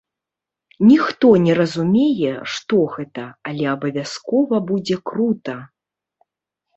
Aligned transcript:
Ніхто 0.91 1.27
не 1.43 1.53
разумее, 1.59 2.31
што 2.53 2.79
гэта, 2.93 3.25
але 3.49 3.67
абавязкова 3.73 4.55
будзе 4.73 4.97
крута! 5.11 5.55